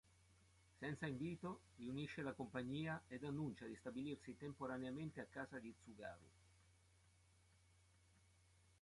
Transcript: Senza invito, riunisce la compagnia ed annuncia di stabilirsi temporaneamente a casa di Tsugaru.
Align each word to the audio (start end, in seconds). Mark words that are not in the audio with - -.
Senza 0.79 1.05
invito, 1.05 1.59
riunisce 1.75 2.23
la 2.23 2.33
compagnia 2.33 3.03
ed 3.07 3.23
annuncia 3.23 3.67
di 3.67 3.75
stabilirsi 3.75 4.35
temporaneamente 4.35 5.21
a 5.21 5.25
casa 5.29 5.59
di 5.59 5.71
Tsugaru. 5.77 6.25